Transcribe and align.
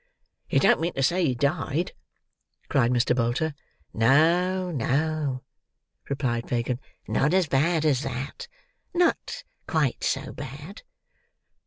"You 0.49 0.59
don't 0.59 0.81
mean 0.81 0.93
to 0.93 1.03
say 1.03 1.23
he 1.23 1.35
died?" 1.35 1.91
cried 2.69 2.89
Mr. 2.89 3.15
Bolter. 3.15 3.53
"No, 3.93 4.71
no," 4.71 5.43
replied 6.09 6.49
Fagin, 6.49 6.79
"not 7.07 7.33
so 7.33 7.43
bad 7.47 7.85
as 7.85 8.01
that. 8.01 8.47
Not 8.95 9.43
quite 9.67 10.03
so 10.03 10.33
bad." 10.33 10.81